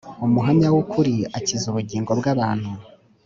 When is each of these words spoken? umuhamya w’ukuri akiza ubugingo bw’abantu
umuhamya 0.25 0.67
w’ukuri 0.73 1.15
akiza 1.37 1.65
ubugingo 1.71 2.11
bw’abantu 2.19 2.69